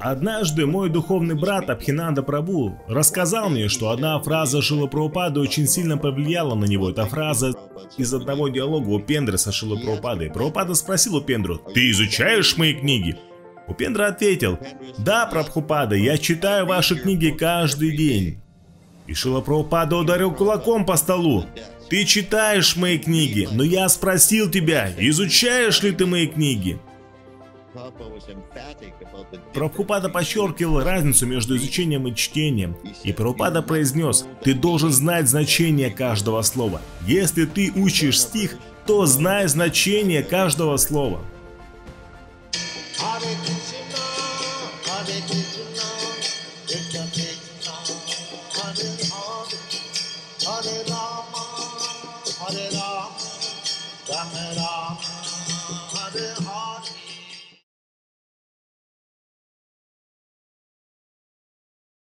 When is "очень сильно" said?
5.40-5.98